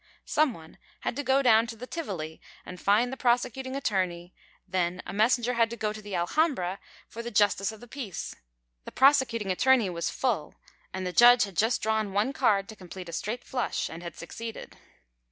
[0.25, 4.33] Someone had to go down to "The Tivoli" and find the prosecuting attorney,
[4.67, 8.33] then a messenger had to go to "The Alhambra" for the justice of the peace.
[8.83, 10.55] The prosecuting attorney was "full"
[10.91, 14.15] and the judge had just drawn one card to complete a straight flush, and had
[14.17, 14.75] succeeded.